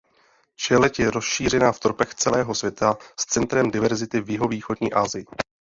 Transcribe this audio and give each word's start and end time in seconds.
Čeleď 0.55 0.99
je 0.99 1.11
rozšířena 1.11 1.71
v 1.71 1.79
tropech 1.79 2.13
celého 2.15 2.55
světa 2.55 2.97
s 3.19 3.25
centrem 3.25 3.71
diverzity 3.71 4.21
v 4.21 4.29
jihovýchodní 4.29 4.93
Asii. 4.93 5.25